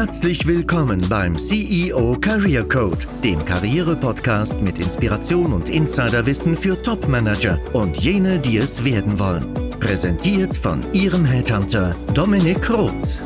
Herzlich 0.00 0.46
willkommen 0.46 1.02
beim 1.08 1.36
CEO 1.36 2.16
Career 2.20 2.62
Code, 2.62 3.04
dem 3.24 3.44
Karriere-Podcast 3.44 4.62
mit 4.62 4.78
Inspiration 4.78 5.52
und 5.52 5.68
Insiderwissen 5.68 6.56
für 6.56 6.80
Top-Manager 6.80 7.58
und 7.72 7.98
jene, 7.98 8.38
die 8.38 8.58
es 8.58 8.84
werden 8.84 9.18
wollen. 9.18 9.52
Präsentiert 9.80 10.56
von 10.56 10.84
Ihrem 10.92 11.24
Headhunter 11.24 11.96
Dominik 12.14 12.70
Roth. 12.70 13.20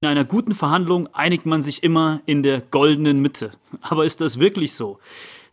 In 0.00 0.08
einer 0.08 0.24
guten 0.24 0.54
Verhandlung 0.54 1.08
einigt 1.12 1.44
man 1.44 1.60
sich 1.60 1.82
immer 1.82 2.22
in 2.24 2.42
der 2.42 2.62
goldenen 2.62 3.20
Mitte. 3.20 3.50
Aber 3.82 4.06
ist 4.06 4.22
das 4.22 4.40
wirklich 4.40 4.72
so? 4.72 4.98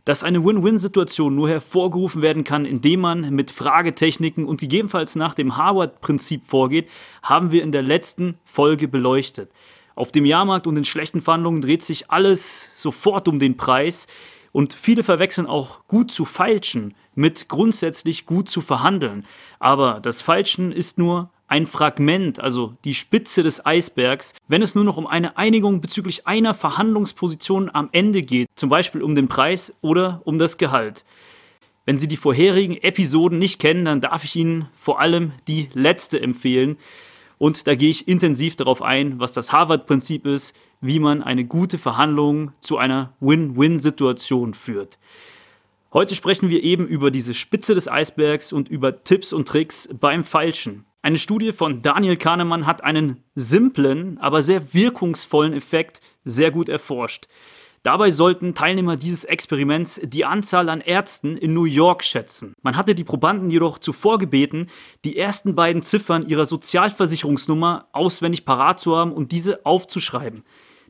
dass 0.04 0.24
eine 0.24 0.44
Win-Win-Situation 0.44 1.36
nur 1.36 1.48
hervorgerufen 1.48 2.24
werden 2.24 2.44
kann, 2.44 2.66
indem 2.66 3.02
man 3.02 3.30
mit 3.36 3.52
Fragetechniken 3.52 4.46
und 4.46 4.60
gegebenenfalls 4.60 5.16
nach 5.16 5.36
dem 5.36 5.58
Harvard-Prinzip 5.58 6.44
vorgeht, 6.44 6.90
haben 7.22 7.52
wir 7.52 7.62
in 7.62 7.72
der 7.72 7.84
letzten 7.84 8.40
Folge 8.44 8.88
beleuchtet. 8.88 9.52
Auf 9.96 10.12
dem 10.12 10.26
Jahrmarkt 10.26 10.68
und 10.68 10.78
in 10.78 10.86
schlechten 10.86 11.22
Verhandlungen 11.22 11.62
dreht 11.62 11.84
sich 11.84 12.10
alles 12.10 12.70
sofort 12.74 13.28
um 13.28 13.40
den 13.40 13.58
Preis 13.58 14.08
und 14.52 14.74
viele 14.74 15.04
verwechseln 15.04 15.48
auch 15.48 15.88
gut 15.88 16.12
zu 16.12 16.26
feilschen 16.26 16.94
mit 17.16 17.50
grundsätzlich 17.50 18.26
gut 18.26 18.50
zu 18.50 18.62
verhandeln. 18.62 19.26
Aber 19.60 20.00
das 20.02 20.22
Falschen 20.22 20.72
ist 20.72 20.98
nur 20.98 21.30
ein 21.48 21.68
Fragment, 21.68 22.40
also 22.40 22.76
die 22.86 22.94
Spitze 22.94 23.44
des 23.44 23.66
Eisbergs, 23.66 24.34
wenn 24.48 24.62
es 24.62 24.74
nur 24.74 24.86
noch 24.86 24.96
um 24.96 25.06
eine 25.06 25.38
Einigung 25.38 25.82
bezüglich 25.82 26.26
einer 26.26 26.54
Verhandlungsposition 26.54 27.70
am 27.74 27.90
Ende 27.92 28.24
geht, 28.24 28.48
zum 28.56 28.70
Beispiel 28.70 29.02
um 29.02 29.16
den 29.16 29.28
Preis 29.28 29.74
oder 29.82 30.22
um 30.24 30.40
das 30.40 30.58
Gehalt. 30.58 31.04
Wenn 31.86 31.98
Sie 31.98 32.08
die 32.08 32.16
vorherigen 32.16 32.78
Episoden 32.78 33.38
nicht 33.38 33.60
kennen, 33.60 33.84
dann 33.84 34.00
darf 34.00 34.24
ich 34.24 34.36
Ihnen 34.38 34.70
vor 34.76 35.02
allem 35.02 35.34
die 35.48 35.68
letzte 35.74 36.22
empfehlen. 36.22 36.78
Und 37.42 37.66
da 37.66 37.74
gehe 37.74 37.90
ich 37.90 38.08
intensiv 38.08 38.56
darauf 38.56 38.84
ein, 38.84 39.20
was 39.20 39.34
das 39.34 39.52
Harvard-Prinzip 39.52 40.28
ist, 40.28 40.56
wie 40.80 41.00
man 41.00 41.24
eine 41.24 41.44
gute 41.44 41.80
Verhandlung 41.80 42.52
zu 42.62 42.78
einer 42.78 43.14
Win-Win-Situation 43.20 44.54
führt. 44.54 45.00
Heute 45.92 46.14
sprechen 46.14 46.50
wir 46.50 46.62
eben 46.62 46.86
über 46.86 47.10
diese 47.10 47.34
Spitze 47.34 47.74
des 47.74 47.88
Eisbergs 47.88 48.54
und 48.54 48.70
über 48.70 49.04
Tipps 49.04 49.34
und 49.34 49.48
Tricks 49.48 49.90
beim 49.92 50.24
Falschen. 50.24 50.86
Eine 51.02 51.18
Studie 51.18 51.52
von 51.52 51.82
Daniel 51.82 52.16
Kahnemann 52.16 52.68
hat 52.68 52.84
einen 52.84 53.24
simplen, 53.34 54.20
aber 54.20 54.44
sehr 54.44 54.76
wirkungsvollen 54.76 55.54
Effekt 55.54 56.00
sehr 56.24 56.52
gut 56.52 56.70
erforscht. 56.70 57.28
Dabei 57.84 58.12
sollten 58.12 58.54
Teilnehmer 58.54 58.96
dieses 58.96 59.24
Experiments 59.24 60.00
die 60.04 60.24
Anzahl 60.24 60.70
an 60.70 60.82
Ärzten 60.82 61.36
in 61.36 61.56
New 61.56 61.64
York 61.64 62.04
schätzen. 62.04 62.54
Man 62.62 62.78
hatte 62.78 62.94
die 62.94 63.04
Probanden 63.04 63.50
jedoch 63.50 63.80
zuvor 63.80 64.20
gebeten, 64.20 64.68
die 65.04 65.18
ersten 65.18 65.56
beiden 65.56 65.82
Ziffern 65.82 66.28
ihrer 66.28 66.46
Sozialversicherungsnummer 66.46 67.88
auswendig 67.92 68.46
parat 68.46 68.80
zu 68.80 68.96
haben 68.96 69.12
und 69.12 69.32
diese 69.32 69.66
aufzuschreiben. 69.66 70.44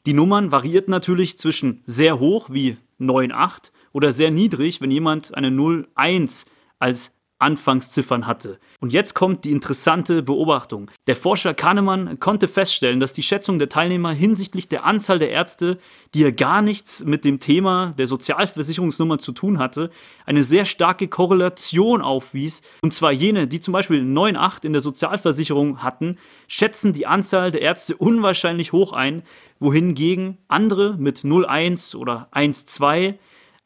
Die 0.05 0.13
Nummern 0.13 0.51
variierten 0.51 0.91
natürlich 0.91 1.37
zwischen 1.37 1.81
sehr 1.85 2.19
hoch 2.19 2.49
wie 2.49 2.75
98 2.99 3.71
oder 3.93 4.11
sehr 4.11 4.31
niedrig, 4.31 4.81
wenn 4.81 4.91
jemand 4.91 5.33
eine 5.33 5.49
01 5.95 6.45
als 6.77 7.13
Anfangsziffern 7.41 8.27
hatte. 8.27 8.59
Und 8.79 8.93
jetzt 8.93 9.13
kommt 9.13 9.45
die 9.45 9.51
interessante 9.51 10.23
Beobachtung. 10.23 10.91
Der 11.07 11.15
Forscher 11.15 11.53
Kahnemann 11.53 12.19
konnte 12.19 12.47
feststellen, 12.47 12.99
dass 12.99 13.13
die 13.13 13.23
Schätzung 13.23 13.59
der 13.59 13.69
Teilnehmer 13.69 14.11
hinsichtlich 14.13 14.67
der 14.67 14.85
Anzahl 14.85 15.19
der 15.19 15.31
Ärzte, 15.31 15.77
die 16.13 16.21
ja 16.21 16.31
gar 16.31 16.61
nichts 16.61 17.03
mit 17.03 17.25
dem 17.25 17.39
Thema 17.39 17.93
der 17.97 18.07
Sozialversicherungsnummer 18.07 19.17
zu 19.17 19.31
tun 19.31 19.59
hatte, 19.59 19.89
eine 20.25 20.43
sehr 20.43 20.65
starke 20.65 21.07
Korrelation 21.07 22.01
aufwies. 22.01 22.61
Und 22.81 22.93
zwar 22.93 23.11
jene, 23.11 23.47
die 23.47 23.59
zum 23.59 23.73
Beispiel 23.73 24.01
9,8 24.01 24.65
in 24.65 24.73
der 24.73 24.81
Sozialversicherung 24.81 25.83
hatten, 25.83 26.17
schätzen 26.47 26.93
die 26.93 27.07
Anzahl 27.07 27.51
der 27.51 27.61
Ärzte 27.61 27.95
unwahrscheinlich 27.97 28.71
hoch 28.71 28.93
ein, 28.93 29.23
wohingegen 29.59 30.37
andere 30.47 30.95
mit 30.97 31.19
0,1 31.19 31.95
oder 31.95 32.29
1,2 32.33 33.15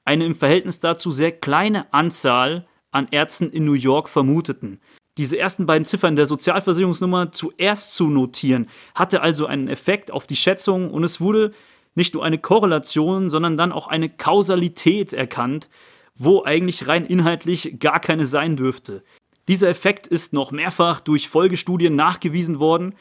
eine 0.05 0.25
im 0.25 0.35
Verhältnis 0.35 0.79
dazu 0.79 1.11
sehr 1.11 1.31
kleine 1.31 1.91
Anzahl 1.91 2.67
an 2.95 3.07
Ärzten 3.11 3.49
in 3.49 3.65
New 3.65 3.73
York 3.73 4.09
vermuteten. 4.09 4.79
Diese 5.17 5.37
ersten 5.37 5.65
beiden 5.65 5.85
Ziffern 5.85 6.15
der 6.15 6.25
Sozialversicherungsnummer 6.25 7.31
zuerst 7.31 7.93
zu 7.93 8.07
notieren, 8.07 8.67
hatte 8.95 9.21
also 9.21 9.45
einen 9.45 9.67
Effekt 9.67 10.11
auf 10.11 10.27
die 10.27 10.35
Schätzung 10.35 10.91
und 10.91 11.03
es 11.03 11.21
wurde 11.21 11.53
nicht 11.93 12.13
nur 12.13 12.25
eine 12.25 12.37
Korrelation, 12.37 13.29
sondern 13.29 13.55
dann 13.55 13.71
auch 13.71 13.87
eine 13.87 14.09
Kausalität 14.09 15.13
erkannt, 15.13 15.69
wo 16.15 16.43
eigentlich 16.43 16.87
rein 16.87 17.05
inhaltlich 17.05 17.79
gar 17.79 17.99
keine 17.99 18.25
sein 18.25 18.55
dürfte. 18.55 19.03
Dieser 19.47 19.69
Effekt 19.69 20.07
ist 20.07 20.33
noch 20.33 20.51
mehrfach 20.51 20.99
durch 20.99 21.29
Folgestudien 21.29 21.95
nachgewiesen 21.95 22.59
worden 22.59 22.95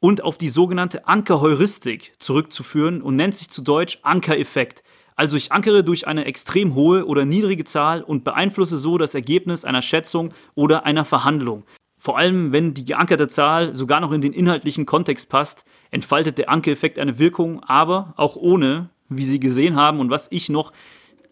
und 0.00 0.22
auf 0.24 0.38
die 0.38 0.48
sogenannte 0.48 1.06
Ankerheuristik 1.06 2.14
zurückzuführen 2.18 3.02
und 3.02 3.16
nennt 3.16 3.34
sich 3.34 3.50
zu 3.50 3.62
Deutsch 3.62 3.98
Ankereffekt. 4.02 4.82
Also 5.20 5.36
ich 5.36 5.52
ankere 5.52 5.84
durch 5.84 6.06
eine 6.06 6.24
extrem 6.24 6.74
hohe 6.74 7.04
oder 7.04 7.26
niedrige 7.26 7.64
Zahl 7.64 8.02
und 8.02 8.24
beeinflusse 8.24 8.78
so 8.78 8.96
das 8.96 9.14
Ergebnis 9.14 9.66
einer 9.66 9.82
Schätzung 9.82 10.32
oder 10.54 10.86
einer 10.86 11.04
Verhandlung. 11.04 11.64
Vor 11.98 12.16
allem, 12.16 12.52
wenn 12.52 12.72
die 12.72 12.86
geankerte 12.86 13.28
Zahl 13.28 13.74
sogar 13.74 14.00
noch 14.00 14.12
in 14.12 14.22
den 14.22 14.32
inhaltlichen 14.32 14.86
Kontext 14.86 15.28
passt, 15.28 15.66
entfaltet 15.90 16.38
der 16.38 16.48
Ankereffekt 16.48 16.98
eine 16.98 17.18
Wirkung, 17.18 17.62
aber 17.64 18.14
auch 18.16 18.34
ohne, 18.36 18.88
wie 19.10 19.24
Sie 19.24 19.40
gesehen 19.40 19.76
haben 19.76 20.00
und 20.00 20.08
was 20.08 20.26
ich 20.30 20.48
noch 20.48 20.72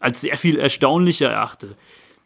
als 0.00 0.21
sehr 0.21 0.37
viel 0.37 0.59
erstaunlicher 0.59 1.31
erachte. 1.31 1.75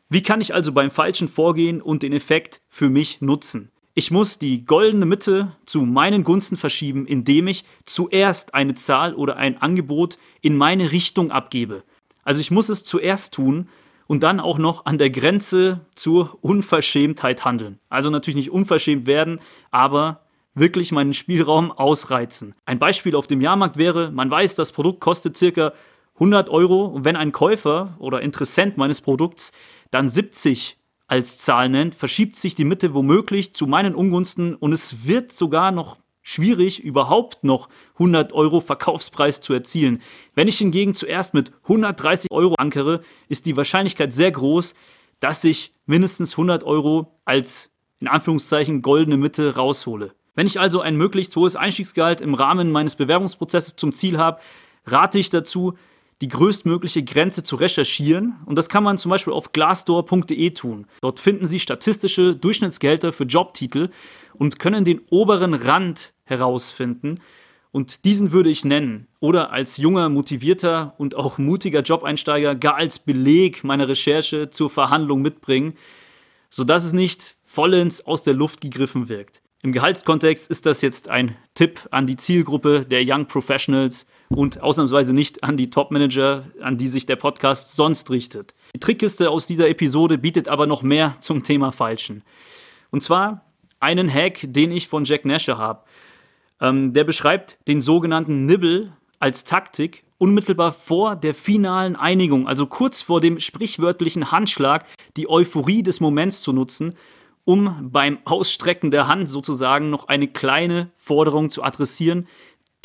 Wie 0.09 0.23
kann 0.23 0.41
ich 0.41 0.55
also 0.55 0.73
beim 0.73 0.91
Falschen 0.91 1.29
vorgehen 1.29 1.81
und 1.81 2.03
den 2.03 2.13
Effekt 2.13 2.61
für 2.71 2.89
mich 2.89 3.21
nutzen? 3.21 3.71
Ich 3.95 4.11
muss 4.11 4.39
die 4.39 4.65
goldene 4.65 5.05
Mitte 5.05 5.53
zu 5.67 5.83
meinen 5.83 6.25
Gunsten 6.25 6.57
verschieben, 6.57 7.07
indem 7.07 7.47
ich 7.47 7.67
zuerst 7.85 8.55
eine 8.55 8.73
Zahl 8.73 9.15
oder 9.15 9.37
ein 9.37 9.61
Angebot 9.61 10.17
in 10.41 10.57
meine 10.57 10.93
Richtung 10.93 11.31
abgebe. 11.31 11.83
Also 12.25 12.41
ich 12.41 12.51
muss 12.51 12.71
es 12.71 12.85
zuerst 12.85 13.35
tun 13.35 13.69
und 14.07 14.23
dann 14.23 14.41
auch 14.41 14.57
noch 14.57 14.87
an 14.87 14.97
der 14.97 15.11
Grenze 15.11 15.81
zur 15.95 16.39
Unverschämtheit 16.41 17.45
handeln. 17.45 17.81
Also 17.91 18.09
natürlich 18.09 18.37
nicht 18.37 18.51
unverschämt 18.51 19.07
werden, 19.07 19.41
aber 19.71 20.23
wirklich 20.55 20.91
meinen 20.91 21.13
Spielraum 21.13 21.71
ausreizen. 21.71 22.55
Ein 22.65 22.79
Beispiel 22.79 23.15
auf 23.15 23.27
dem 23.27 23.43
Jahrmarkt 23.43 23.77
wäre, 23.77 24.11
man 24.11 24.31
weiß, 24.31 24.55
das 24.55 24.73
Produkt 24.73 25.01
kostet 25.01 25.37
circa 25.37 25.75
100 26.15 26.49
Euro 26.49 26.87
und 26.87 27.05
wenn 27.05 27.17
ein 27.17 27.33
Käufer 27.33 27.95
oder 27.99 28.23
Interessent 28.23 28.79
meines 28.79 29.03
Produkts 29.03 29.53
dann 29.91 30.09
70 30.09 30.79
als 31.13 31.37
Zahl 31.37 31.69
nennt, 31.69 31.95
verschiebt 31.95 32.37
sich 32.37 32.55
die 32.55 32.65
Mitte 32.65 32.95
womöglich 32.95 33.53
zu 33.53 33.67
meinen 33.67 33.95
Ungunsten 33.95 34.55
und 34.55 34.73
es 34.73 35.07
wird 35.07 35.31
sogar 35.31 35.71
noch 35.71 35.99
schwierig, 36.23 36.83
überhaupt 36.83 37.45
noch 37.45 37.69
100 37.97 38.33
Euro 38.33 38.61
Verkaufspreis 38.61 39.43
zu 39.43 39.53
erzielen. 39.53 40.01
Wenn 40.35 40.49
ich 40.49 40.57
hingegen 40.57 40.95
zuerst 40.95 41.35
mit 41.35 41.53
130 41.65 42.31
Euro 42.31 42.55
ankere, 42.55 43.03
ist 43.29 43.45
die 43.45 43.59
Wahrscheinlichkeit 43.59 44.15
sehr 44.15 44.31
groß, 44.31 44.75
dass 45.21 45.45
ich 45.45 45.75
mindestens 45.85 46.33
100 46.33 46.65
Euro 46.65 47.21
als 47.27 47.71
in 48.01 48.09
Anführungszeichen 48.09 48.81
goldene 48.81 49.19
Mitte 49.19 49.55
raushole. 49.55 50.15
Wenn 50.35 50.47
ich 50.47 50.59
also 50.59 50.81
ein 50.81 50.97
möglichst 50.97 51.37
hohes 51.37 51.57
Einstiegsgehalt 51.57 52.23
im 52.23 52.33
Rahmen 52.33 52.71
meines 52.71 52.97
Bewerbungsprozesses 52.97 53.77
zum 53.77 53.93
Ziel 53.93 54.17
habe, 54.17 54.41
rate 54.87 55.19
ich 55.19 55.29
dazu, 55.29 55.75
die 56.23 56.29
größtmögliche 56.29 57.03
Grenze 57.03 57.43
zu 57.43 57.57
recherchieren. 57.57 58.37
Und 58.47 58.57
das 58.57 58.69
kann 58.69 58.85
man 58.85 58.97
zum 58.97 59.11
Beispiel 59.11 59.33
auf 59.33 59.53
glassdoor.de 59.53 60.51
tun. 60.51 60.87
Dort 61.01 61.19
finden 61.19 61.47
Sie 61.47 61.59
statistische 61.59 62.37
Durchschnittsgehälter 62.37 63.13
für 63.13 63.25
Jobtitel 63.25 63.91
und 64.35 64.61
können 64.61 64.85
den 64.85 65.01
oberen 65.11 65.53
Rand 65.53 66.15
herausfinden. 66.25 67.19
Und 67.73 68.05
diesen 68.05 68.31
würde 68.31 68.51
ich 68.51 68.65
nennen. 68.65 69.09
Oder 69.19 69.51
als 69.51 69.79
junger, 69.79 70.09
motivierter 70.09 70.95
und 70.97 71.17
auch 71.17 71.39
mutiger 71.39 71.81
Jobeinsteiger 71.81 72.55
gar 72.55 72.77
als 72.77 73.01
Beleg 73.01 73.65
meiner 73.65 73.89
Recherche 73.89 74.49
zur 74.51 74.71
Verhandlung 74.71 75.23
mitbringen, 75.23 75.75
sodass 76.51 76.85
es 76.85 76.93
nicht 76.93 77.35
vollends 77.43 78.07
aus 78.07 78.23
der 78.23 78.35
Luft 78.35 78.61
gegriffen 78.61 79.09
wirkt. 79.09 79.43
Im 79.65 79.71
Gehaltskontext 79.71 80.51
ist 80.51 80.67
das 80.67 80.83
jetzt 80.83 81.09
ein 81.09 81.37
Tipp 81.55 81.87
an 81.93 82.09
die 82.09 82.17
Zielgruppe 82.17 82.85
der 82.85 83.05
Young 83.07 83.27
Professionals 83.27 84.07
und 84.29 84.61
ausnahmsweise 84.61 85.15
nicht 85.15 85.45
an 85.45 85.57
die 85.57 85.71
Top-Manager, 85.71 86.47
an 86.61 86.77
die 86.77 86.89
sich 86.89 87.07
der 87.07 87.15
Podcast 87.15 87.77
sonst 87.77 88.11
richtet. 88.11 88.57
Die 88.75 88.81
Trickkiste 88.81 89.31
aus 89.31 89.47
dieser 89.47 89.69
Episode 89.69 90.19
bietet 90.19 90.49
aber 90.49 90.67
noch 90.67 90.83
mehr 90.83 91.15
zum 91.21 91.45
Thema 91.45 91.71
Falschen. 91.71 92.25
Und 92.91 93.05
zwar 93.05 93.45
einen 93.79 94.13
Hack, 94.13 94.41
den 94.43 94.73
ich 94.73 94.89
von 94.89 95.05
Jack 95.05 95.25
Nasher 95.25 95.59
habe. 95.59 95.85
Ähm, 96.61 96.93
der 96.93 97.05
beschreibt 97.05 97.57
den 97.69 97.81
sogenannten 97.81 98.47
Nibble 98.47 98.93
als 99.21 99.45
Taktik 99.45 100.03
unmittelbar 100.19 100.73
vor 100.73 101.15
der 101.15 101.35
finalen 101.35 101.95
Einigung, 101.95 102.49
also 102.49 102.67
kurz 102.67 103.01
vor 103.01 103.21
dem 103.21 103.39
sprichwörtlichen 103.39 104.33
Handschlag, 104.33 104.87
die 105.17 105.31
Euphorie 105.31 105.85
des 105.85 106.01
Moments 106.01 106.43
zu 106.43 106.53
nutzen, 106.53 106.97
um 107.45 107.91
beim 107.91 108.19
Ausstrecken 108.25 108.91
der 108.91 109.09
Hand 109.09 109.29
sozusagen 109.29 109.91
noch 109.91 110.09
eine 110.09 110.29
kleine 110.29 110.91
Forderung 110.95 111.51
zu 111.51 111.63
adressieren, 111.63 112.29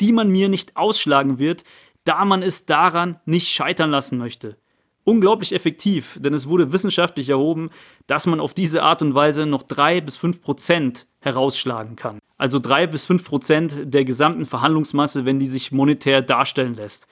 die 0.00 0.12
man 0.12 0.28
mir 0.28 0.48
nicht 0.48 0.76
ausschlagen 0.76 1.38
wird, 1.38 1.64
da 2.04 2.24
man 2.24 2.42
es 2.42 2.66
daran 2.66 3.18
nicht 3.26 3.48
scheitern 3.48 3.90
lassen 3.90 4.18
möchte. 4.18 4.56
unglaublich 5.04 5.54
effektiv, 5.54 6.18
denn 6.20 6.34
es 6.34 6.48
wurde 6.48 6.70
wissenschaftlich 6.70 7.30
erhoben, 7.30 7.70
dass 8.06 8.26
man 8.26 8.40
auf 8.40 8.52
diese 8.52 8.82
Art 8.82 9.00
und 9.00 9.14
Weise 9.14 9.46
noch 9.46 9.62
drei 9.62 10.02
bis 10.02 10.18
fünf 10.18 10.42
Prozent 10.42 11.06
herausschlagen 11.20 11.96
kann. 11.96 12.18
Also 12.36 12.58
drei 12.58 12.86
bis 12.86 13.06
fünf 13.06 13.24
Prozent 13.24 13.94
der 13.94 14.04
gesamten 14.04 14.44
Verhandlungsmasse, 14.44 15.24
wenn 15.24 15.40
die 15.40 15.46
sich 15.46 15.72
monetär 15.72 16.20
darstellen 16.20 16.74
lässt. 16.74 17.08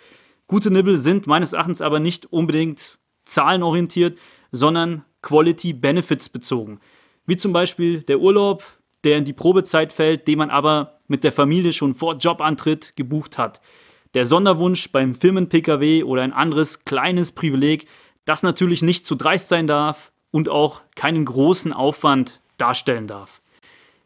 Gute 0.46 0.70
Nibbel 0.70 0.98
sind 0.98 1.26
meines 1.26 1.54
Erachtens 1.54 1.80
aber 1.80 1.98
nicht 1.98 2.26
unbedingt 2.26 2.98
zahlenorientiert, 3.24 4.18
sondern 4.52 5.04
Quality 5.22 5.72
Benefits 5.72 6.28
bezogen. 6.28 6.80
Wie 7.26 7.36
zum 7.36 7.52
Beispiel 7.52 8.02
der 8.02 8.20
Urlaub, 8.20 8.64
der 9.04 9.18
in 9.18 9.24
die 9.24 9.32
Probezeit 9.32 9.92
fällt, 9.92 10.26
den 10.28 10.38
man 10.38 10.50
aber 10.50 10.98
mit 11.08 11.24
der 11.24 11.32
Familie 11.32 11.72
schon 11.72 11.94
vor 11.94 12.16
Jobantritt 12.16 12.94
gebucht 12.96 13.38
hat. 13.38 13.60
Der 14.14 14.24
Sonderwunsch 14.24 14.90
beim 14.90 15.14
Firmen-Pkw 15.14 16.04
oder 16.04 16.22
ein 16.22 16.32
anderes 16.32 16.84
kleines 16.84 17.32
Privileg, 17.32 17.86
das 18.24 18.42
natürlich 18.42 18.82
nicht 18.82 19.06
zu 19.06 19.14
dreist 19.14 19.48
sein 19.48 19.66
darf 19.66 20.12
und 20.30 20.48
auch 20.48 20.82
keinen 20.94 21.24
großen 21.24 21.72
Aufwand 21.72 22.40
darstellen 22.58 23.06
darf. 23.06 23.42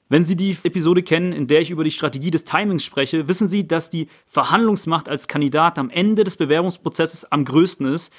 Wenn 0.08 0.24
Sie 0.24 0.34
die 0.34 0.56
Episode 0.64 1.04
kennen, 1.04 1.32
in 1.32 1.46
der 1.46 1.60
ich 1.60 1.70
über 1.70 1.84
die 1.84 1.92
Strategie 1.92 2.32
des 2.32 2.44
Timings 2.44 2.84
spreche, 2.84 3.28
wissen 3.28 3.46
Sie, 3.46 3.68
dass 3.68 3.90
die 3.90 4.08
Verhandlungsmacht 4.26 5.08
als 5.08 5.28
Kandidat 5.28 5.78
am 5.78 5.88
Ende 5.88 6.24
des 6.24 6.36
Bewerbungsprozesses 6.36 7.30
am 7.30 7.44
größten 7.44 7.86
ist, 7.86 8.12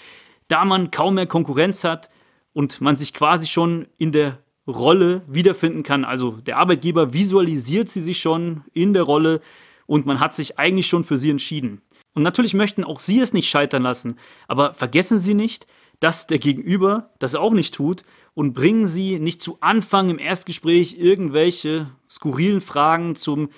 da 0.48 0.64
man 0.64 0.90
kaum 0.90 1.16
mehr 1.16 1.28
Konkurrenz 1.28 1.84
hat 1.84 2.10
und 2.54 2.80
man 2.80 2.96
sich 2.96 3.14
quasi 3.14 3.46
schon 3.48 3.88
in 3.98 4.14
der 4.14 4.40
Rolle 4.72 5.22
wiederfinden 5.28 5.84
kann. 5.84 6.06
Also 6.06 6.32
der 6.32 6.58
Arbeitgeber 6.58 7.14
visualisiert 7.14 7.90
sie 7.90 8.02
sich 8.02 8.20
schon 8.20 8.64
in 8.74 8.94
der 8.94 9.04
Rolle 9.04 9.42
und 9.86 10.06
man 10.06 10.20
hat 10.20 10.34
sich 10.34 10.58
eigentlich 10.58 10.88
schon 10.88 11.04
für 11.04 11.18
sie 11.18 11.30
entschieden. 11.30 11.82
Und 12.14 12.24
natürlich 12.24 12.54
möchten 12.54 12.84
auch 12.84 13.00
Sie 13.00 13.20
es 13.20 13.34
nicht 13.34 13.50
scheitern 13.50 13.84
lassen, 13.84 14.18
aber 14.48 14.74
vergessen 14.74 15.18
Sie 15.18 15.34
nicht, 15.34 15.66
dass 16.02 16.28
der 16.28 16.40
Gegenüber 16.40 17.12
das 17.20 17.36
auch 17.36 17.54
nicht 17.54 17.74
tut 17.74 18.04
und 18.34 18.54
bringen 18.54 18.86
Sie 18.86 19.20
nicht 19.20 19.42
zu 19.42 19.58
Anfang 19.62 20.10
im 20.10 20.20
Erstgespräch 20.20 20.98
irgendwelche 20.98 21.90
skurrilen 22.10 22.60
Fragen 22.60 23.16
zum 23.16 23.50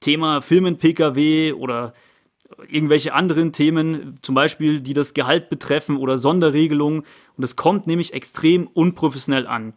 Thema 0.00 0.40
Firmen-Pkw 0.40 1.52
oder 1.52 1.92
irgendwelche 2.68 3.12
anderen 3.12 3.52
Themen, 3.52 4.18
zum 4.22 4.34
Beispiel 4.34 4.80
die 4.80 4.94
das 4.94 5.14
Gehalt 5.14 5.48
betreffen 5.50 5.96
oder 5.96 6.16
Sonderregelungen. 6.16 7.02
Und 7.36 7.44
es 7.44 7.56
kommt 7.56 7.86
nämlich 7.86 8.12
extrem 8.12 8.66
unprofessionell 8.66 9.46
an. 9.46 9.74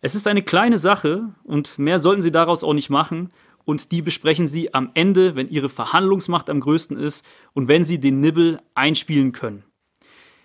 Es 0.00 0.14
ist 0.14 0.26
eine 0.26 0.42
kleine 0.42 0.78
Sache 0.78 1.34
und 1.44 1.78
mehr 1.78 1.98
sollten 1.98 2.22
Sie 2.22 2.32
daraus 2.32 2.64
auch 2.64 2.72
nicht 2.72 2.90
machen. 2.90 3.30
Und 3.64 3.92
die 3.92 4.02
besprechen 4.02 4.48
Sie 4.48 4.72
am 4.72 4.90
Ende, 4.94 5.36
wenn 5.36 5.48
Ihre 5.48 5.68
Verhandlungsmacht 5.68 6.48
am 6.48 6.60
größten 6.60 6.96
ist 6.96 7.24
und 7.52 7.68
wenn 7.68 7.84
Sie 7.84 8.00
den 8.00 8.20
Nibbel 8.20 8.58
einspielen 8.74 9.32
können. 9.32 9.64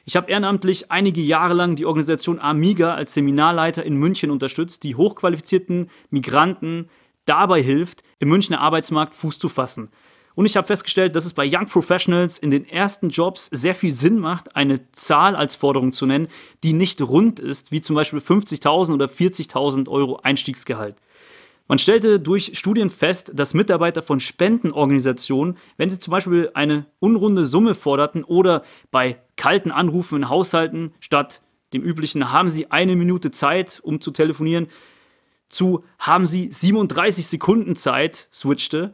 Ich 0.04 0.16
habe 0.16 0.30
ehrenamtlich 0.30 0.92
einige 0.92 1.22
Jahre 1.22 1.56
lang 1.56 1.76
die 1.76 1.86
Organisation 1.86 2.40
Amiga 2.40 2.94
als 2.94 3.14
Seminarleiter 3.14 3.84
in 3.84 3.96
München 3.96 4.30
unterstützt, 4.30 4.84
die 4.84 4.96
hochqualifizierten 4.96 5.90
Migranten 6.12 6.90
dabei 7.26 7.64
hilft, 7.64 8.04
im 8.20 8.30
Münchner 8.30 8.60
Arbeitsmarkt 8.60 9.16
Fuß 9.16 9.40
zu 9.40 9.50
fassen. 9.50 9.90
Und 10.36 10.46
ich 10.46 10.58
habe 10.58 10.68
festgestellt, 10.68 11.16
dass 11.16 11.26
es 11.26 11.34
bei 11.34 11.50
Young 11.50 11.68
Professionals 11.68 12.38
in 12.38 12.52
den 12.52 12.68
ersten 12.68 13.10
Jobs 13.10 13.50
sehr 13.52 13.74
viel 13.74 13.94
Sinn 13.94 14.20
macht, 14.20 14.56
eine 14.56 14.92
Zahl 14.92 15.36
als 15.36 15.56
Forderung 15.56 15.92
zu 15.92 16.06
nennen, 16.06 16.28
die 16.64 16.74
nicht 16.74 17.02
rund 17.02 17.40
ist, 17.40 17.72
wie 17.72 17.82
zum 17.82 17.96
Beispiel 17.96 18.20
50.000 18.20 18.94
oder 18.94 19.06
40.000 19.06 19.88
Euro 19.88 20.20
Einstiegsgehalt. 20.22 20.98
Man 21.68 21.80
stellte 21.80 22.20
durch 22.20 22.52
Studien 22.54 22.92
fest, 22.92 23.32
dass 23.34 23.56
Mitarbeiter 23.56 24.04
von 24.04 24.20
Spendenorganisationen, 24.20 25.58
wenn 25.78 25.90
sie 25.90 25.98
zum 25.98 26.12
Beispiel 26.12 26.52
eine 26.54 26.86
unrunde 27.00 27.44
Summe 27.44 27.74
forderten 27.74 28.24
oder 28.24 28.64
bei 28.92 29.18
kalten 29.36 29.72
Anrufen 29.72 30.18
in 30.18 30.30
Haushalten 30.30 30.94
statt 31.00 31.42
dem 31.74 31.84
üblichen 31.84 32.32
haben 32.32 32.50
sie 32.50 32.72
eine 32.72 32.96
Minute 32.96 33.32
Zeit, 33.32 33.80
um 33.84 34.00
zu 34.00 34.12
telefonieren, 34.12 34.68
zu 35.50 35.84
haben 36.00 36.26
sie 36.28 36.50
37 36.52 37.28
Sekunden 37.28 37.76
Zeit 37.76 38.30
switchte. 38.32 38.94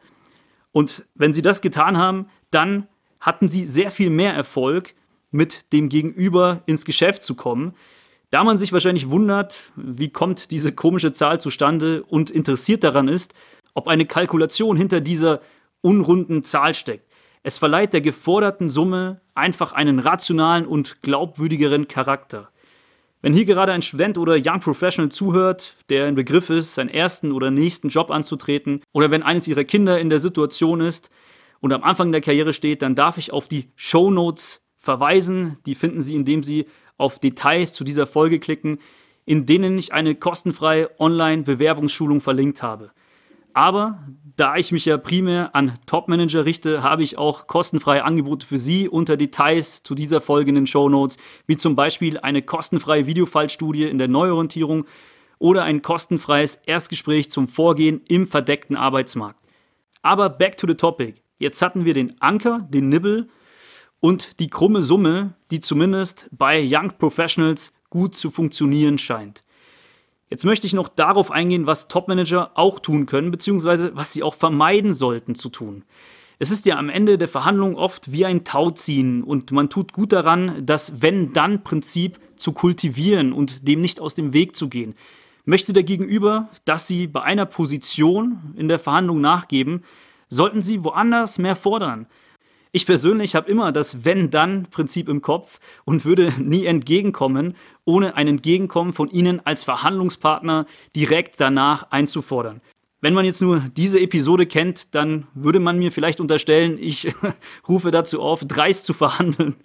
Und 0.72 1.06
wenn 1.16 1.34
sie 1.34 1.42
das 1.42 1.62
getan 1.62 1.98
haben, 1.98 2.28
dann 2.50 2.88
hatten 3.20 3.48
sie 3.48 3.66
sehr 3.66 3.92
viel 3.92 4.10
mehr 4.10 4.34
Erfolg, 4.34 4.96
mit 5.32 5.72
dem 5.74 5.90
Gegenüber 5.90 6.62
ins 6.66 6.86
Geschäft 6.86 7.24
zu 7.24 7.36
kommen. 7.36 7.74
Da 8.30 8.44
man 8.44 8.58
sich 8.58 8.72
wahrscheinlich 8.72 9.10
wundert, 9.10 9.72
wie 9.76 10.10
kommt 10.10 10.52
diese 10.52 10.74
komische 10.74 11.12
Zahl 11.12 11.42
zustande 11.42 12.04
und 12.04 12.30
interessiert 12.30 12.84
daran 12.84 13.08
ist, 13.08 13.34
ob 13.74 13.88
eine 13.88 14.06
Kalkulation 14.06 14.78
hinter 14.78 15.02
dieser 15.02 15.42
unrunden 15.82 16.44
Zahl 16.44 16.74
steckt. 16.74 17.10
Es 17.44 17.58
verleiht 17.58 17.94
der 17.94 18.02
geforderten 18.02 18.70
Summe 18.70 19.22
einfach 19.34 19.74
einen 19.74 20.00
rationalen 20.00 20.66
und 20.66 21.02
glaubwürdigeren 21.02 21.88
Charakter. 21.88 22.50
Wenn 23.24 23.34
hier 23.36 23.46
gerade 23.46 23.72
ein 23.72 23.84
Student 23.84 24.18
oder 24.18 24.36
Young 24.36 24.62
Professional 24.62 25.12
zuhört, 25.12 25.76
der 25.90 26.08
im 26.08 26.16
Begriff 26.16 26.50
ist, 26.50 26.74
seinen 26.74 26.90
ersten 26.90 27.32
oder 27.32 27.52
nächsten 27.52 27.90
Job 27.90 28.10
anzutreten, 28.10 28.82
oder 28.94 29.12
wenn 29.12 29.22
eines 29.22 29.48
ihrer 29.48 29.64
Kinder 29.64 30.00
in 30.00 30.10
der 30.10 30.18
Situation 30.18 30.82
ist 30.82 31.12
und 31.60 31.72
am 31.72 31.84
Anfang 31.84 32.12
der 32.12 32.22
Karriere 32.22 32.52
steht, 32.52 32.82
dann 32.82 32.96
darf 32.96 33.20
ich 33.20 33.32
auf 33.32 33.48
die 33.48 33.70
Show 33.76 34.10
Notes 34.10 34.66
verweisen. 34.80 35.60
Die 35.68 35.76
finden 35.76 36.02
Sie, 36.02 36.16
indem 36.16 36.42
Sie 36.42 36.66
auf 36.98 37.20
Details 37.20 37.74
zu 37.74 37.84
dieser 37.84 38.08
Folge 38.08 38.40
klicken, 38.40 38.80
in 39.26 39.46
denen 39.46 39.78
ich 39.78 39.94
eine 39.94 40.16
kostenfreie 40.16 40.90
Online-Bewerbungsschulung 41.00 42.22
verlinkt 42.22 42.64
habe. 42.64 42.92
Aber 43.54 44.00
da 44.36 44.56
ich 44.56 44.72
mich 44.72 44.86
ja 44.86 44.98
primär 44.98 45.56
an 45.56 45.74
Top-Manager 45.86 46.46
richte, 46.46 46.84
habe 46.84 47.04
ich 47.04 47.18
auch 47.18 47.48
kostenfreie 47.48 48.04
Angebote 48.04 48.46
für 48.46 48.58
Sie 48.58 48.88
unter 48.88 49.18
Details 49.18 49.84
zu 49.84 49.94
dieser 49.94 50.22
Folge 50.22 50.50
in 50.50 50.56
den 50.56 50.68
Show 50.68 50.90
Notes, 50.90 51.18
wie 51.48 51.58
zum 51.58 51.76
Beispiel 51.76 52.18
eine 52.18 52.42
kostenfreie 52.42 53.08
Videofallstudie 53.08 53.84
in 53.84 53.98
der 53.98 54.08
Neuorientierung 54.08 54.86
oder 55.38 55.64
ein 55.64 55.82
kostenfreies 55.82 56.56
Erstgespräch 56.66 57.30
zum 57.30 57.48
Vorgehen 57.48 58.02
im 58.08 58.26
verdeckten 58.26 58.76
Arbeitsmarkt. 58.76 59.40
Aber 60.02 60.30
back 60.30 60.58
to 60.58 60.68
the 60.68 60.76
topic. 60.76 61.16
Jetzt 61.38 61.62
hatten 61.62 61.86
wir 61.86 61.94
den 61.94 62.20
Anker, 62.22 62.68
den 62.70 62.90
Nibbel 62.90 63.28
und 64.00 64.40
die 64.40 64.50
krumme 64.50 64.82
Summe, 64.82 65.34
die 65.50 65.60
zumindest 65.60 66.30
bei 66.32 66.64
Young 66.64 66.98
Professionals 66.98 67.74
gut 67.90 68.16
zu 68.16 68.32
funktionieren 68.32 68.98
scheint. 68.98 69.44
Jetzt 70.32 70.46
möchte 70.46 70.66
ich 70.66 70.74
noch 70.74 70.88
darauf 70.88 71.30
eingehen, 71.30 71.68
was 71.68 71.90
Topmanager 71.90 72.52
auch 72.56 72.80
tun 72.80 73.06
können, 73.06 73.32
beziehungsweise 73.32 73.92
was 73.96 74.14
sie 74.14 74.24
auch 74.24 74.34
vermeiden 74.34 74.94
sollten 74.94 75.36
zu 75.36 75.50
tun. 75.50 75.84
Es 76.40 76.52
ist 76.52 76.66
ja 76.66 76.78
am 76.78 76.90
Ende 76.90 77.18
der 77.18 77.28
Verhandlung 77.28 77.76
oft 77.76 78.14
wie 78.14 78.26
ein 78.26 78.46
Tauziehen 78.46 79.24
und 79.24 79.52
man 79.52 79.70
tut 79.70 79.92
gut 79.92 80.14
daran, 80.14 80.66
das 80.66 81.02
Wenn-Dann-Prinzip 81.02 82.18
zu 82.38 82.54
kultivieren 82.54 83.34
und 83.34 83.68
dem 83.68 83.82
nicht 83.82 84.00
aus 84.00 84.16
dem 84.16 84.32
Weg 84.32 84.56
zu 84.56 84.70
gehen. 84.70 84.96
Möchte 85.44 85.74
der 85.74 85.84
Gegenüber, 85.84 86.48
dass 86.64 86.88
Sie 86.88 87.08
bei 87.08 87.22
einer 87.24 87.46
Position 87.46 88.54
in 88.56 88.70
der 88.70 88.80
Verhandlung 88.80 89.20
nachgeben, 89.20 89.84
sollten 90.30 90.62
Sie 90.62 90.86
woanders 90.86 91.40
mehr 91.40 91.58
fordern. 91.58 92.08
Ich 92.74 92.86
persönlich 92.86 93.36
habe 93.36 93.52
immer 93.52 93.74
das 93.74 94.06
Wenn-Dann-Prinzip 94.06 95.10
im 95.10 95.22
Kopf 95.22 95.60
und 95.84 96.06
würde 96.06 96.34
nie 96.40 96.66
entgegenkommen, 96.66 97.58
ohne 97.84 98.16
ein 98.16 98.30
Entgegenkommen 98.30 98.94
von 98.94 99.10
Ihnen 99.10 99.46
als 99.46 99.66
Verhandlungspartner 99.66 100.66
direkt 100.96 101.42
danach 101.42 101.92
einzufordern. 101.92 102.62
Wenn 103.02 103.14
man 103.14 103.26
jetzt 103.26 103.42
nur 103.42 103.60
diese 103.76 104.00
Episode 104.00 104.46
kennt, 104.46 104.96
dann 104.96 105.28
würde 105.34 105.60
man 105.60 105.80
mir 105.80 105.92
vielleicht 105.92 106.22
unterstellen, 106.22 106.78
ich 106.80 107.14
rufe 107.68 107.92
dazu 107.92 108.22
auf, 108.22 108.46
dreist 108.46 108.86
zu 108.86 108.94
verhandeln. 108.94 109.56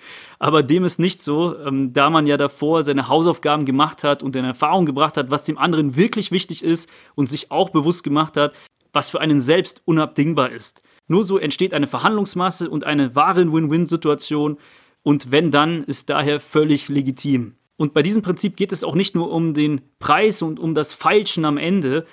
Aber 0.40 0.64
dem 0.64 0.84
ist 0.84 0.98
nicht 0.98 1.20
so, 1.20 1.56
ähm, 1.60 1.92
da 1.92 2.10
man 2.10 2.26
ja 2.26 2.36
davor 2.36 2.82
seine 2.82 3.08
Hausaufgaben 3.08 3.66
gemacht 3.66 4.02
hat 4.02 4.24
und 4.24 4.34
in 4.34 4.44
Erfahrung 4.44 4.84
gebracht 4.84 5.16
hat, 5.16 5.30
was 5.30 5.44
dem 5.44 5.58
anderen 5.58 5.94
wirklich 5.96 6.32
wichtig 6.32 6.64
ist 6.64 6.90
und 7.14 7.28
sich 7.28 7.52
auch 7.52 7.70
bewusst 7.70 8.02
gemacht 8.02 8.36
hat, 8.36 8.52
was 8.92 9.10
für 9.10 9.20
einen 9.20 9.38
selbst 9.38 9.82
unabdingbar 9.84 10.50
ist. 10.50 10.82
Nur 11.08 11.24
so 11.24 11.38
entsteht 11.38 11.74
eine 11.74 11.86
Verhandlungsmasse 11.86 12.68
und 12.68 12.84
eine 12.84 13.14
wahre 13.14 13.52
Win-Win-Situation 13.52 14.58
und 15.02 15.30
wenn 15.30 15.50
dann, 15.50 15.84
ist 15.84 16.10
daher 16.10 16.40
völlig 16.40 16.88
legitim. 16.88 17.54
Und 17.76 17.94
bei 17.94 18.02
diesem 18.02 18.22
Prinzip 18.22 18.56
geht 18.56 18.72
es 18.72 18.82
auch 18.82 18.94
nicht 18.94 19.14
nur 19.14 19.30
um 19.30 19.54
den 19.54 19.82
Preis 19.98 20.42
und 20.42 20.58
um 20.58 20.74
das 20.74 20.94
Feilschen 20.94 21.44
am 21.44 21.58
Ende, 21.58 22.06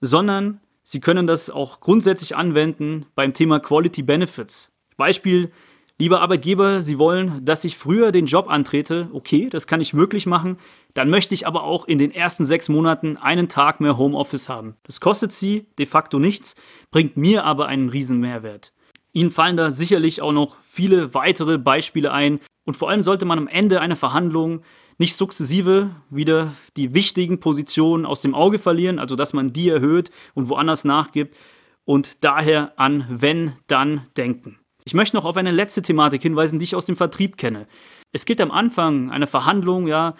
sondern 0.00 0.60
Sie 0.90 1.00
können 1.00 1.26
das 1.26 1.50
auch 1.50 1.80
grundsätzlich 1.80 2.34
anwenden 2.34 3.04
beim 3.14 3.34
Thema 3.34 3.60
Quality 3.60 4.02
Benefits. 4.02 4.72
Beispiel, 4.96 5.52
Lieber 6.00 6.20
Arbeitgeber, 6.20 6.80
Sie 6.80 6.96
wollen, 7.00 7.44
dass 7.44 7.64
ich 7.64 7.76
früher 7.76 8.12
den 8.12 8.26
Job 8.26 8.48
antrete. 8.48 9.08
Okay, 9.12 9.48
das 9.50 9.66
kann 9.66 9.80
ich 9.80 9.94
möglich 9.94 10.26
machen. 10.26 10.56
Dann 10.94 11.10
möchte 11.10 11.34
ich 11.34 11.44
aber 11.44 11.64
auch 11.64 11.88
in 11.88 11.98
den 11.98 12.14
ersten 12.14 12.44
sechs 12.44 12.68
Monaten 12.68 13.16
einen 13.16 13.48
Tag 13.48 13.80
mehr 13.80 13.98
Homeoffice 13.98 14.48
haben. 14.48 14.76
Das 14.84 15.00
kostet 15.00 15.32
Sie 15.32 15.66
de 15.76 15.86
facto 15.86 16.20
nichts, 16.20 16.54
bringt 16.92 17.16
mir 17.16 17.44
aber 17.44 17.66
einen 17.66 17.88
riesen 17.88 18.20
Mehrwert. 18.20 18.72
Ihnen 19.12 19.32
fallen 19.32 19.56
da 19.56 19.72
sicherlich 19.72 20.22
auch 20.22 20.30
noch 20.30 20.56
viele 20.62 21.14
weitere 21.14 21.58
Beispiele 21.58 22.12
ein. 22.12 22.38
Und 22.64 22.76
vor 22.76 22.90
allem 22.90 23.02
sollte 23.02 23.24
man 23.24 23.38
am 23.38 23.48
Ende 23.48 23.80
einer 23.80 23.96
Verhandlung 23.96 24.62
nicht 24.98 25.16
sukzessive 25.16 25.90
wieder 26.10 26.52
die 26.76 26.94
wichtigen 26.94 27.40
Positionen 27.40 28.06
aus 28.06 28.22
dem 28.22 28.36
Auge 28.36 28.60
verlieren, 28.60 29.00
also 29.00 29.16
dass 29.16 29.32
man 29.32 29.52
die 29.52 29.68
erhöht 29.68 30.12
und 30.34 30.48
woanders 30.48 30.84
nachgibt 30.84 31.36
und 31.84 32.22
daher 32.22 32.78
an 32.78 33.04
wenn 33.08 33.54
dann 33.66 34.02
denken. 34.16 34.57
Ich 34.88 34.94
möchte 34.94 35.18
noch 35.18 35.26
auf 35.26 35.36
eine 35.36 35.50
letzte 35.50 35.82
Thematik 35.82 36.22
hinweisen, 36.22 36.58
die 36.58 36.64
ich 36.64 36.74
aus 36.74 36.86
dem 36.86 36.96
Vertrieb 36.96 37.36
kenne. 37.36 37.66
Es 38.12 38.24
gilt 38.24 38.40
am 38.40 38.50
Anfang 38.50 39.10
einer 39.10 39.26
Verhandlung 39.26 39.86
ja 39.86 40.14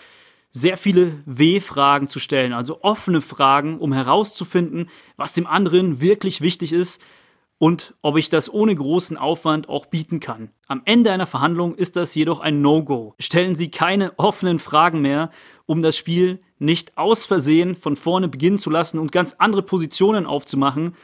sehr 0.51 0.77
viele 0.77 1.23
W-Fragen 1.25 2.07
zu 2.07 2.19
stellen, 2.19 2.53
also 2.53 2.83
offene 2.83 3.23
Fragen, 3.23 3.79
um 3.79 3.95
herauszufinden, 3.95 4.91
was 5.17 5.33
dem 5.33 5.47
anderen 5.47 6.03
wirklich 6.03 6.43
wichtig 6.43 6.75
ist 6.75 7.01
und 7.57 7.95
ob 8.03 8.19
ich 8.19 8.29
das 8.29 8.53
ohne 8.53 8.75
großen 8.75 9.17
Aufwand 9.17 9.71
auch 9.71 9.87
bieten 9.87 10.21
kann. 10.21 10.51
Am 10.67 10.83
Ende 10.85 11.13
einer 11.13 11.25
Verhandlung 11.25 11.75
ist 11.75 11.97
das 11.97 12.15
jedoch 12.15 12.41
ein 12.41 12.61
No-Go. 12.61 13.15
Stellen 13.19 13.55
Sie 13.55 13.71
keine 13.71 14.19
offenen 14.19 14.59
Fragen 14.59 15.01
mehr, 15.01 15.31
um 15.65 15.81
das 15.81 15.97
Spiel 15.97 16.43
nicht 16.59 16.99
aus 16.99 17.25
Versehen 17.25 17.75
von 17.75 17.97
vorne 17.97 18.29
beginnen 18.29 18.59
zu 18.59 18.69
lassen 18.69 18.99
und 18.99 19.13
ganz 19.13 19.35
andere 19.39 19.63
Positionen 19.63 20.27
aufzumachen, 20.27 20.95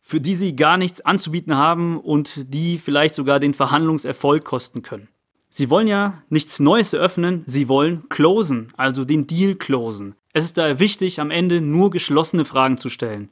für 0.00 0.20
die 0.20 0.34
Sie 0.34 0.56
gar 0.56 0.76
nichts 0.76 1.00
anzubieten 1.00 1.56
haben 1.56 1.98
und 1.98 2.52
die 2.52 2.78
vielleicht 2.78 3.14
sogar 3.14 3.40
den 3.40 3.54
Verhandlungserfolg 3.54 4.44
kosten 4.44 4.82
können. 4.82 5.08
Sie 5.50 5.68
wollen 5.68 5.88
ja 5.88 6.22
nichts 6.28 6.60
Neues 6.60 6.92
eröffnen, 6.92 7.42
Sie 7.46 7.68
wollen 7.68 8.08
closen, 8.08 8.68
also 8.76 9.04
den 9.04 9.26
Deal 9.26 9.56
closen. 9.56 10.14
Es 10.32 10.44
ist 10.44 10.58
daher 10.58 10.78
wichtig, 10.78 11.20
am 11.20 11.30
Ende 11.30 11.60
nur 11.60 11.90
geschlossene 11.90 12.44
Fragen 12.44 12.78
zu 12.78 12.88
stellen. 12.88 13.30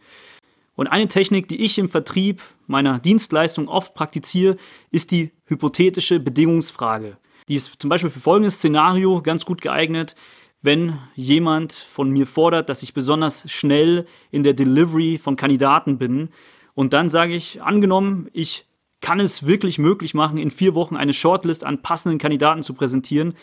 Und 0.74 0.88
eine 0.88 1.08
Technik, 1.08 1.48
die 1.48 1.64
ich 1.64 1.78
im 1.78 1.88
Vertrieb 1.88 2.42
meiner 2.66 2.98
Dienstleistung 2.98 3.68
oft 3.68 3.94
praktiziere, 3.94 4.56
ist 4.90 5.10
die 5.10 5.32
hypothetische 5.46 6.20
Bedingungsfrage. 6.20 7.16
Die 7.48 7.54
ist 7.54 7.80
zum 7.80 7.88
Beispiel 7.88 8.10
für 8.10 8.20
folgendes 8.20 8.56
Szenario 8.56 9.22
ganz 9.22 9.44
gut 9.44 9.60
geeignet, 9.62 10.14
wenn 10.60 10.98
jemand 11.14 11.72
von 11.72 12.10
mir 12.10 12.26
fordert, 12.26 12.68
dass 12.68 12.82
ich 12.82 12.94
besonders 12.94 13.50
schnell 13.50 14.06
in 14.30 14.42
der 14.42 14.54
Delivery 14.54 15.18
von 15.18 15.36
Kandidaten 15.36 15.98
bin. 15.98 16.30
Und 16.78 16.92
dann 16.92 17.08
sage 17.08 17.34
ich, 17.34 17.60
angenommen, 17.60 18.28
ich 18.32 18.64
kann 19.00 19.18
es 19.18 19.44
wirklich 19.44 19.80
möglich 19.80 20.14
machen, 20.14 20.38
in 20.38 20.52
vier 20.52 20.76
Wochen 20.76 20.94
eine 20.94 21.12
Shortlist 21.12 21.64
an 21.64 21.82
passenden 21.82 22.20
Kandidaten 22.20 22.62
zu 22.62 22.72
präsentieren? 22.72 23.34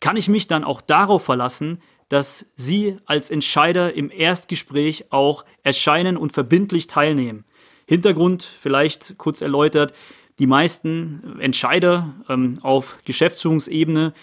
Kann 0.00 0.16
ich 0.16 0.30
mich 0.30 0.46
dann 0.46 0.64
auch 0.64 0.80
darauf 0.80 1.22
verlassen, 1.22 1.82
dass 2.08 2.46
Sie 2.56 2.96
als 3.04 3.28
Entscheider 3.28 3.92
im 3.92 4.10
Erstgespräch 4.10 5.12
auch 5.12 5.44
erscheinen 5.62 6.16
und 6.16 6.32
verbindlich 6.32 6.86
teilnehmen? 6.86 7.44
Hintergrund 7.84 8.44
vielleicht 8.44 9.18
kurz 9.18 9.42
erläutert, 9.42 9.92
die 10.38 10.46
meisten 10.46 11.38
Entscheider 11.38 12.14
ähm, 12.30 12.60
auf 12.62 12.96
Geschäftsführungsebene 13.04 14.14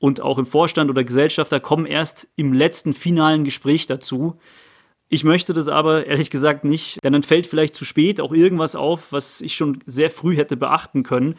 und 0.00 0.20
auch 0.20 0.38
im 0.38 0.46
Vorstand 0.46 0.90
oder 0.90 1.04
Gesellschafter 1.04 1.60
kommen 1.60 1.86
erst 1.86 2.26
im 2.34 2.54
letzten 2.54 2.92
finalen 2.92 3.44
Gespräch 3.44 3.86
dazu. 3.86 4.36
Ich 5.12 5.24
möchte 5.24 5.52
das 5.52 5.66
aber 5.66 6.06
ehrlich 6.06 6.30
gesagt 6.30 6.64
nicht, 6.64 7.02
denn 7.02 7.12
dann 7.12 7.24
fällt 7.24 7.48
vielleicht 7.48 7.74
zu 7.74 7.84
spät 7.84 8.20
auch 8.20 8.32
irgendwas 8.32 8.76
auf, 8.76 9.12
was 9.12 9.40
ich 9.40 9.56
schon 9.56 9.80
sehr 9.84 10.08
früh 10.08 10.36
hätte 10.36 10.56
beachten 10.56 11.02
können. 11.02 11.34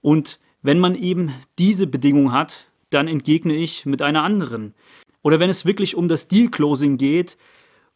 Und 0.00 0.40
wenn 0.60 0.80
man 0.80 0.96
eben 0.96 1.32
diese 1.56 1.86
Bedingung 1.86 2.32
hat, 2.32 2.66
dann 2.90 3.06
entgegne 3.06 3.54
ich 3.54 3.86
mit 3.86 4.02
einer 4.02 4.24
anderen. 4.24 4.74
Oder 5.22 5.38
wenn 5.38 5.50
es 5.50 5.64
wirklich 5.64 5.94
um 5.94 6.08
das 6.08 6.26
Deal-Closing 6.26 6.98
geht 6.98 7.36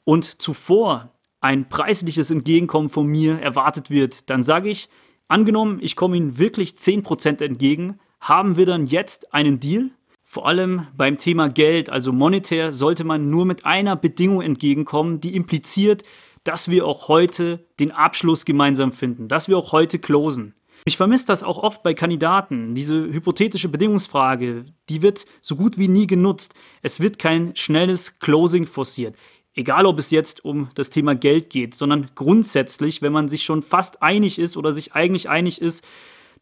und 0.04 0.40
zuvor 0.40 1.12
ein 1.40 1.68
preisliches 1.68 2.30
Entgegenkommen 2.30 2.88
von 2.88 3.08
mir 3.08 3.40
erwartet 3.40 3.90
wird, 3.90 4.30
dann 4.30 4.44
sage 4.44 4.68
ich, 4.68 4.88
angenommen, 5.26 5.80
ich 5.82 5.96
komme 5.96 6.16
Ihnen 6.16 6.38
wirklich 6.38 6.70
10% 6.70 7.42
entgegen, 7.42 7.98
haben 8.20 8.56
wir 8.56 8.64
dann 8.64 8.86
jetzt 8.86 9.34
einen 9.34 9.58
Deal? 9.58 9.90
Vor 10.28 10.48
allem 10.48 10.88
beim 10.96 11.18
Thema 11.18 11.48
Geld, 11.48 11.88
also 11.88 12.12
monetär, 12.12 12.72
sollte 12.72 13.04
man 13.04 13.30
nur 13.30 13.46
mit 13.46 13.64
einer 13.64 13.94
Bedingung 13.94 14.42
entgegenkommen, 14.42 15.20
die 15.20 15.36
impliziert, 15.36 16.02
dass 16.42 16.68
wir 16.68 16.84
auch 16.84 17.06
heute 17.06 17.64
den 17.78 17.92
Abschluss 17.92 18.44
gemeinsam 18.44 18.90
finden, 18.90 19.28
dass 19.28 19.48
wir 19.48 19.56
auch 19.56 19.70
heute 19.70 20.00
closen. 20.00 20.56
Ich 20.84 20.96
vermisse 20.96 21.26
das 21.26 21.44
auch 21.44 21.58
oft 21.58 21.84
bei 21.84 21.94
Kandidaten. 21.94 22.74
Diese 22.74 22.96
hypothetische 22.96 23.68
Bedingungsfrage, 23.68 24.64
die 24.88 25.00
wird 25.00 25.26
so 25.40 25.54
gut 25.54 25.78
wie 25.78 25.88
nie 25.88 26.08
genutzt. 26.08 26.54
Es 26.82 26.98
wird 26.98 27.20
kein 27.20 27.54
schnelles 27.54 28.18
Closing 28.18 28.66
forciert. 28.66 29.14
Egal, 29.54 29.86
ob 29.86 29.96
es 30.00 30.10
jetzt 30.10 30.44
um 30.44 30.70
das 30.74 30.90
Thema 30.90 31.14
Geld 31.14 31.50
geht, 31.50 31.76
sondern 31.76 32.10
grundsätzlich, 32.16 33.00
wenn 33.00 33.12
man 33.12 33.28
sich 33.28 33.44
schon 33.44 33.62
fast 33.62 34.02
einig 34.02 34.40
ist 34.40 34.56
oder 34.56 34.72
sich 34.72 34.92
eigentlich 34.92 35.28
einig 35.28 35.62
ist, 35.62 35.84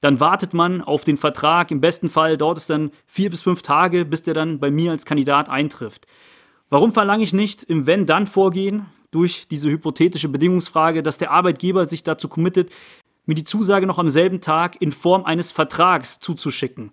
dann 0.04 0.20
wartet 0.20 0.52
man 0.52 0.82
auf 0.82 1.02
den 1.02 1.16
Vertrag. 1.16 1.70
Im 1.70 1.80
besten 1.80 2.10
Fall 2.10 2.36
dauert 2.36 2.58
es 2.58 2.66
dann 2.66 2.90
vier 3.06 3.30
bis 3.30 3.40
fünf 3.40 3.62
Tage, 3.62 4.04
bis 4.04 4.20
der 4.20 4.34
dann 4.34 4.60
bei 4.60 4.70
mir 4.70 4.90
als 4.90 5.06
Kandidat 5.06 5.48
eintrifft. 5.48 6.06
Warum 6.68 6.92
verlange 6.92 7.24
ich 7.24 7.32
nicht 7.32 7.62
im 7.62 7.86
Wenn-Dann-Vorgehen 7.86 8.84
durch 9.10 9.48
diese 9.48 9.70
hypothetische 9.70 10.28
Bedingungsfrage, 10.28 11.02
dass 11.02 11.16
der 11.16 11.30
Arbeitgeber 11.30 11.86
sich 11.86 12.02
dazu 12.02 12.28
committet, 12.28 12.70
mir 13.24 13.34
die 13.34 13.44
Zusage 13.44 13.86
noch 13.86 13.98
am 13.98 14.10
selben 14.10 14.42
Tag 14.42 14.76
in 14.82 14.92
Form 14.92 15.24
eines 15.24 15.52
Vertrags 15.52 16.20
zuzuschicken? 16.20 16.92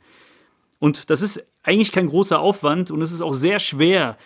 Und 0.80 1.10
das 1.10 1.22
ist 1.22 1.46
eigentlich 1.64 1.92
kein 1.92 2.08
großer 2.08 2.40
Aufwand 2.40 2.92
und 2.92 3.02
es 3.02 3.12
ist 3.12 3.22
auch 3.22 3.34
sehr 3.34 3.60
schwer, 3.60 4.18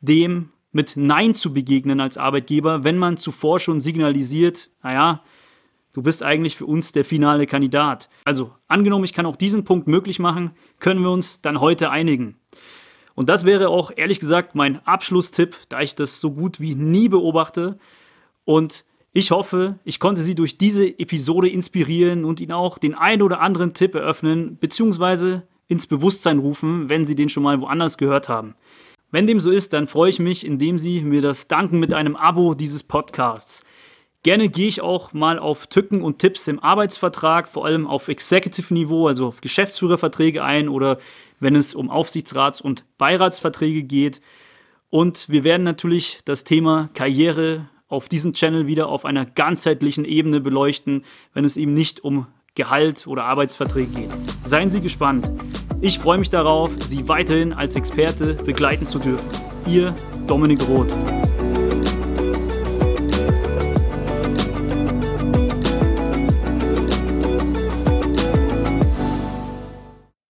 dem 0.00 0.50
mit 0.70 0.96
Nein 0.96 1.34
zu 1.34 1.52
begegnen 1.52 1.98
als 1.98 2.16
Arbeitgeber, 2.16 2.84
wenn 2.84 2.98
man 2.98 3.16
zuvor 3.16 3.58
schon 3.58 3.80
signalisiert, 3.80 4.70
naja, 4.80 5.24
du 5.98 6.02
bist 6.02 6.22
eigentlich 6.22 6.56
für 6.56 6.64
uns 6.64 6.92
der 6.92 7.04
finale 7.04 7.44
Kandidat. 7.48 8.08
Also 8.22 8.52
angenommen, 8.68 9.04
ich 9.04 9.12
kann 9.12 9.26
auch 9.26 9.34
diesen 9.34 9.64
Punkt 9.64 9.88
möglich 9.88 10.20
machen, 10.20 10.52
können 10.78 11.02
wir 11.02 11.10
uns 11.10 11.40
dann 11.40 11.60
heute 11.60 11.90
einigen. 11.90 12.36
Und 13.16 13.28
das 13.28 13.44
wäre 13.44 13.68
auch 13.68 13.90
ehrlich 13.96 14.20
gesagt 14.20 14.54
mein 14.54 14.78
Abschlusstipp, 14.86 15.56
da 15.68 15.80
ich 15.80 15.96
das 15.96 16.20
so 16.20 16.30
gut 16.30 16.60
wie 16.60 16.76
nie 16.76 17.08
beobachte. 17.08 17.80
Und 18.44 18.84
ich 19.12 19.32
hoffe, 19.32 19.80
ich 19.82 19.98
konnte 19.98 20.20
Sie 20.20 20.36
durch 20.36 20.56
diese 20.56 20.86
Episode 20.86 21.48
inspirieren 21.48 22.24
und 22.24 22.38
Ihnen 22.38 22.52
auch 22.52 22.78
den 22.78 22.94
einen 22.94 23.22
oder 23.22 23.40
anderen 23.40 23.74
Tipp 23.74 23.96
eröffnen, 23.96 24.56
beziehungsweise 24.60 25.48
ins 25.66 25.88
Bewusstsein 25.88 26.38
rufen, 26.38 26.88
wenn 26.88 27.06
Sie 27.06 27.16
den 27.16 27.28
schon 27.28 27.42
mal 27.42 27.60
woanders 27.60 27.98
gehört 27.98 28.28
haben. 28.28 28.54
Wenn 29.10 29.26
dem 29.26 29.40
so 29.40 29.50
ist, 29.50 29.72
dann 29.72 29.88
freue 29.88 30.10
ich 30.10 30.20
mich, 30.20 30.46
indem 30.46 30.78
Sie 30.78 31.00
mir 31.00 31.22
das 31.22 31.48
danken 31.48 31.80
mit 31.80 31.92
einem 31.92 32.14
Abo 32.14 32.54
dieses 32.54 32.84
Podcasts. 32.84 33.64
Gerne 34.28 34.50
gehe 34.50 34.68
ich 34.68 34.82
auch 34.82 35.14
mal 35.14 35.38
auf 35.38 35.68
Tücken 35.68 36.02
und 36.02 36.18
Tipps 36.18 36.48
im 36.48 36.62
Arbeitsvertrag, 36.62 37.48
vor 37.48 37.64
allem 37.64 37.86
auf 37.86 38.08
Executive-Niveau, 38.08 39.06
also 39.06 39.28
auf 39.28 39.40
Geschäftsführerverträge 39.40 40.44
ein 40.44 40.68
oder 40.68 40.98
wenn 41.40 41.56
es 41.56 41.74
um 41.74 41.90
Aufsichtsrats- 41.90 42.60
und 42.60 42.84
Beiratsverträge 42.98 43.84
geht. 43.84 44.20
Und 44.90 45.30
wir 45.30 45.44
werden 45.44 45.62
natürlich 45.62 46.18
das 46.26 46.44
Thema 46.44 46.90
Karriere 46.92 47.70
auf 47.88 48.10
diesem 48.10 48.34
Channel 48.34 48.66
wieder 48.66 48.90
auf 48.90 49.06
einer 49.06 49.24
ganzheitlichen 49.24 50.04
Ebene 50.04 50.40
beleuchten, 50.40 51.06
wenn 51.32 51.46
es 51.46 51.56
eben 51.56 51.72
nicht 51.72 52.04
um 52.04 52.26
Gehalt 52.54 53.06
oder 53.06 53.24
Arbeitsverträge 53.24 54.00
geht. 54.00 54.10
Seien 54.42 54.68
Sie 54.68 54.82
gespannt. 54.82 55.32
Ich 55.80 55.98
freue 55.98 56.18
mich 56.18 56.28
darauf, 56.28 56.72
Sie 56.82 57.08
weiterhin 57.08 57.54
als 57.54 57.76
Experte 57.76 58.34
begleiten 58.34 58.86
zu 58.86 58.98
dürfen. 58.98 59.26
Ihr 59.66 59.94
Dominik 60.26 60.68
Roth. 60.68 60.92